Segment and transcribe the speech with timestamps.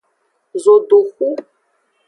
[0.63, 1.27] Zodohu.